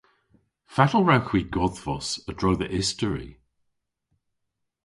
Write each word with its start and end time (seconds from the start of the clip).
Fatel 0.73 1.03
wrewgh 1.05 1.29
hwi 1.29 1.41
godhvos 1.55 2.07
a-dro 2.29 2.51
dhe 2.59 2.67
istori? 2.79 3.29